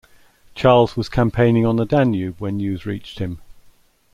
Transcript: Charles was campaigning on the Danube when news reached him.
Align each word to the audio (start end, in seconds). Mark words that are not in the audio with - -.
Charles 0.55 0.97
was 0.97 1.09
campaigning 1.09 1.63
on 1.63 1.75
the 1.75 1.85
Danube 1.85 2.35
when 2.41 2.57
news 2.57 2.87
reached 2.87 3.19
him. 3.19 3.39